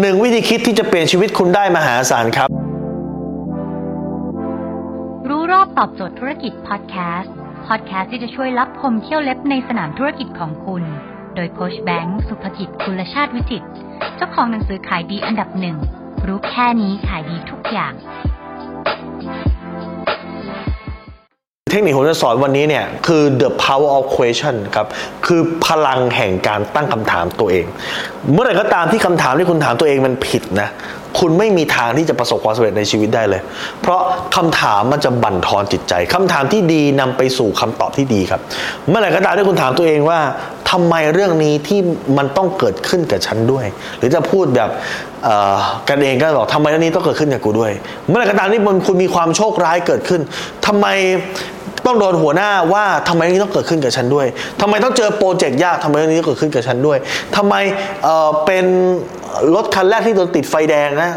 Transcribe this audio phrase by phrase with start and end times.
[0.00, 2.48] หนึ่งวิธีคิดที่จะเปลี่ยนชีวิตคุณได้มหาศาลครับ
[5.28, 7.32] รู้รอบตอบโจทย์ธุรกิจพอดแคสต์
[7.66, 10.82] พอดแคสต์ที่จะช่วยรับพมเที่ยวเล็บในสนามธุรกิจของคุณ
[11.34, 13.68] โดยโคชแบงค์สุภกิจคุลชาติวิจิตร
[14.16, 15.76] เจ้าของหนังสือขายดีอันดับหนึ่ง
[16.26, 17.92] รู้แค่นี้ขายดีทุกอย่าง
[21.76, 24.86] เทคนิคผมจะสอนวันนี้เนี่ยคือ the power of question ครับ
[25.26, 27.66] คือพลังแห่งการตั้งคำถามตัวเอง
[28.32, 30.68] เมื่อไหร่ก็ตามที่คำถามที่คุณถามตัวเองมันผิดนะ
[31.18, 33.40] คุณไม่มีทางที่จะประสบความสำเร็จในชีวิตได้เลย
[33.80, 34.00] เพราะ
[34.36, 38.40] คำถามมันจะบั่นทอนจิตใจคำถามที่ดีนำไปสู่คำตอบที่ดีครับ
[38.88, 40.18] เมื่อไหร่ก็ตามที่คุณถามตัวเองว่า
[40.70, 41.80] ทำไมเรื่องนี้ที่
[42.18, 43.64] มันต้องเกิดขึ้นกับฉันด้วย
[43.98, 44.70] หรือจะพูดแบบ
[45.88, 47.72] กันเองก็บอกทำไมเรื่องนี้ต้องเกิดขึ้นกับกูด้วย
[48.08, 50.20] เมื่อไหร่ก็ตามที่มันคุณมีความโชคร้ายเกิดขึ้น
[50.66, 50.86] ทำไม
[51.86, 54.26] ต้องโดนหัวหน้าว่าทำไมเรื่องนี้ต้องเกิดขึ้นกับฉันด้วย
[54.60, 56.98] ทำไมต้องเจอโปรเจกต์ยากทำไมเรื่องนี้ต้องเกิดขึ้นกับฉันด้วย
[57.36, 57.54] ทำไม
[58.04, 58.66] เเป็น
[59.54, 61.10] รถคันแรกที่โดนติดไฟแดงนะ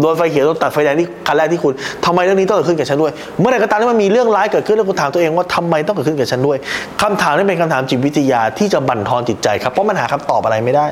[0.00, 1.72] โดนไฟเขียวโดนตัดไฟแดงที่คันแรกที่คุณ
[2.04, 6.58] ทำไมเรื่องนี้ต้องเกิดขึ้นกับฉันด้วย เมื่อไหร่ก็ตามที่มันมีเรื่องร้ายเกิดขึ้นแล้วคุณถามตัวเองว่าทำไมต้องเกิดขึ้นกับฉันด้วย
[7.02, 10.86] คำถามนี้เป็นคำถามจิตวิทยาที่จะบั่นทอนจิตใจครับเพราะมันหาคำตอบอะไรไม่ได้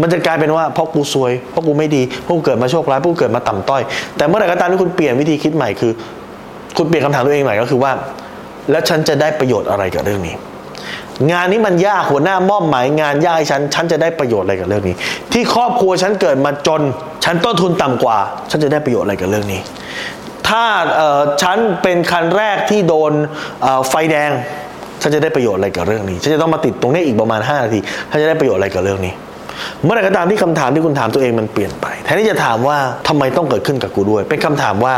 [0.00, 3.82] มันจะกลายเป็นว่าเพราะกูซวยเพราะกูไม่ดีเพราะกูเกิดมาโชคร้ายเพราะกูเกิดมาต่ำต้อย
[4.16, 5.92] แต่เมื่อไหร่ก็ตามที่คุณเปลี่ยนวิธีคิดใหม่คือ
[6.76, 7.92] คุณเปลี่ยนคำถามตัวเองใหม่ก็คือว่า
[8.70, 10.34] แล้วฉันจะได้ประโยชน์อะไรกับเรื่องนี้
[11.30, 14.94] งานนี้มันยากหัวหน้ามอบหมายงานยากให้ฉัน ฉันจะได้ประโยชน์อะไรกับเรื่องนี้
[15.32, 16.82] ที่ครอบครัวฉันเกิดมาจน
[17.24, 18.18] ฉันต้นทุนต่ำกว่า
[18.50, 19.60] ฉันจะได้ประโยชน์อะไรกับเรื่องนี้
[20.48, 20.64] ถ้า
[20.96, 23.12] เอ่อฉันเป็นคันแรกที่โดน
[23.88, 24.30] ไฟแดง
[25.02, 27.78] ฉันจะได้ประโยชน์อะไรกับเรื่องนี้ฉันจะต้องมาติดตรงนี้อีกประมาณ 5 นาที
[28.10, 29.14] ฉันจะได้ประโยชน์อะไรกับเรื่องนี้
[29.84, 32.78] เมื่อไหร่ก็ตามที่คำถามที่คุณถามตัวเองมันเปลี่ยนไปแทนที่จะถามว่า
[33.08, 34.94] ทำไมต้องเกิดขึ้นกับกูด้วย เป็นคำถามว่า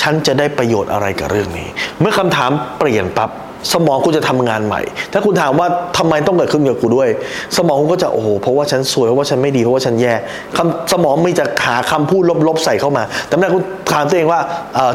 [0.00, 1.68] ฉันจะได้ประโยชน์อะไรกับเรื่องนี้
[2.00, 3.30] เมื่อคำถามเปลี่ยนปั๊บ
[3.72, 4.80] สมองคุณจะทำงานใหม่
[5.12, 5.66] ถ้าคุณถามว่า
[5.98, 7.08] ทำไมต้องเกิดขึ้นกับกูด้วย
[7.56, 10.14] สมองคุณก็จะโอ้โหเพราะว่าฉันสวยเพราะว่าฉันไม่ดีเพราะว่าฉันแย่
[10.56, 13.62] คำสมองมีจะหาคำพูดลบๆใส่เข้ามา แต่เมื่อคุณ
[13.92, 14.40] ถามตัวเองว่า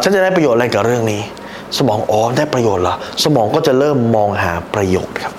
[0.03, 1.21] ฉันจะได้ประโยชน์อะไรกับเรื่องนี้
[1.77, 5.33] สมองอ๋อได้ประโยชน์เหรอสมองก็จะเริ่มมองหาประโยชน์ครับ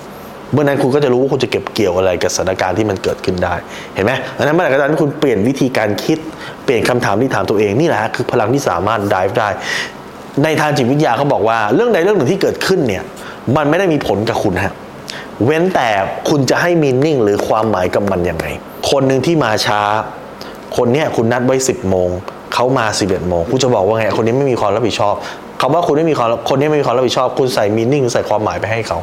[0.53, 3.53] เมื่อนั้นคุณก็จะรู้ว่าคุณจะเก็บเกี่ยวอะไรกับสถานการณ์ที่มันเกิดขึ้นได้
[3.95, 6.17] เห็นไหมดังนั้นเมื่อไหร่ก็ตามที่คุณเปลี่ยนวิธีการคิด
[6.65, 9.49] เปลี่ยนคำถามที่ถามตัวเองนี่แหละฮะคือพลังที่สามารถ drive ได้
[10.43, 13.03] ในทางจิตวิทยาเขาบอกว่าเรื่องใดเรื่องหนึ่งที่เกิดขึ้นเนี่ย
[13.55, 14.73] มันไม่ได้มีผลกับคุณฮะ
[15.45, 15.89] เว้นแต่
[16.29, 18.45] คุณจะให้มีนิ่งหรือความหมายกับมันยังไง
[18.89, 19.81] คนหนึ่งที่มาช้า
[20.77, 22.09] คนเนี้ยคุณนัดไว้ 10 โมง
[22.53, 25.15] เขามา 11 โมง คุณจะบอกว่าไง คนนี้ไม่มีความรับผิดชอบ
[25.61, 28.97] คำว่าคุณไม่มีความคนนี้ไม่มีความรับผิดชอบ คุณใส่มีนิ่งใส่ความหมายไปให้เขา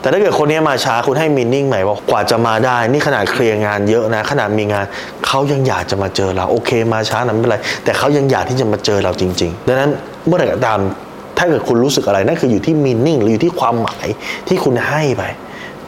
[0.00, 4.84] แต่ถ้าเกิดคนนี้มาช้าคุณให้มีนิ่งหมายว่ากว่าจะมาได้ นี่ขนาดเคลียร์งานเยอะนะ ขนาดมีงาน
[5.26, 9.90] เขายังอยากจะมาเจอเรา โอเค มาช้านั้นไม่เป็นไร แต่เขายังอยากที่จะมาเจอเราจริง ๆ ดังนั้น
[10.26, 10.78] เมื่อไหร่ก็ตาม
[11.42, 14.06] ถ้าเกิดคุณรู้สึกอะไรนั่นคืออยู่ที่มีนิ่งหรืออยู่ที่ความหมาย
[14.48, 15.22] ที่คุณให้ไป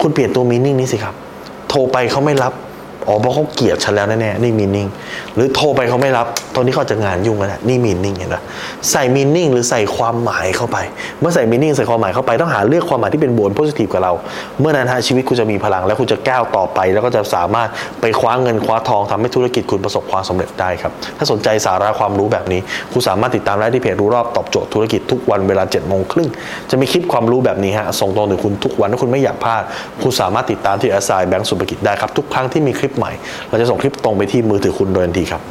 [0.01, 1.15] คุณเปลี่ยนตัวมีนิ่งนี้สิครับ
[1.69, 2.53] โทรไปเขาไม่รับ
[3.09, 4.89] อ๋อเพราะเขาเกลียดฉันแล้วแน่ๆนี่มีนิ่ง
[5.35, 8.37] หรือโทรไปเขาไม่รับ ตอนนี้เขาจะงานยุ่งแล้วนะนี่มีนิ่งเห็นไหม
[8.91, 10.79] ใส่มีนิ่งหรือใส่ความหมายเข้าไป
[11.21, 14.13] เมื่อใส่มีนิ่งใส่ความหมายเข้าไปต้องหาเลือกความหมายที่เป็นบวกโพสิทีฟกับเรา
[14.61, 17.69] เมื่อนั้นฮะชีวิตคุณจะมีพลัง และคุณจะก้าวต่อไป แล้วก็จะสามารถ
[18.01, 22.61] ไปคว้าเงินคว้าทองทำให้ธุรกิจคุณประสบความสำเร็จได้ครับถ้าสนใจสาระความรู้แบบนี้
[22.93, 26.29] คุณสามารถติดตามได้ที่เพจรู้รอบตอบโจทย์ธุรกิจทุกวันเวลา7จ็ดโมงครึ่ง
[26.71, 29.63] จะมีคลิปความรู้แบบนี้ฮะส่งตรงถึงคุณทุกวันถ้าคุณไม่อยากพลาด
[30.03, 33.12] คุณสามารถติดตามที่แอสไซแบงก์สุภกิจได้ครับทุกครั้งที่มีคลิปใหม่
[33.48, 35.41] เราจะส่งคลิปตรงไปที่มือถือคุณโดยทันทีครับ